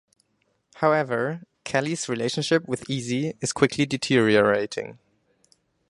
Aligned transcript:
However, 0.77 1.41
Callie's 1.63 2.09
relationship 2.09 2.67
with 2.67 2.89
Easy 2.89 3.35
is 3.39 3.53
quickly 3.53 3.85
deteriorating. 3.85 4.97